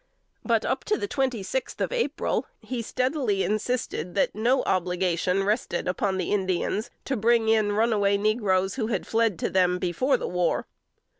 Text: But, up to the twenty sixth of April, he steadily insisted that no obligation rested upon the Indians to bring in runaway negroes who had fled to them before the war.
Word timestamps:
But, 0.43 0.65
up 0.65 0.83
to 0.85 0.97
the 0.97 1.07
twenty 1.07 1.43
sixth 1.43 1.79
of 1.79 1.91
April, 1.91 2.47
he 2.59 2.81
steadily 2.81 3.43
insisted 3.43 4.15
that 4.15 4.33
no 4.33 4.63
obligation 4.63 5.43
rested 5.43 5.87
upon 5.87 6.17
the 6.17 6.31
Indians 6.33 6.89
to 7.05 7.15
bring 7.15 7.47
in 7.49 7.73
runaway 7.73 8.17
negroes 8.17 8.73
who 8.77 8.87
had 8.87 9.05
fled 9.05 9.37
to 9.37 9.49
them 9.51 9.77
before 9.77 10.17
the 10.17 10.27
war. 10.27 10.65